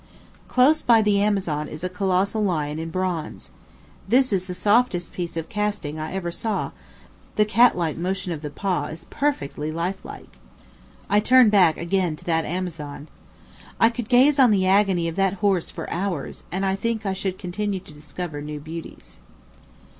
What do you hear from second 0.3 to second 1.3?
Close by the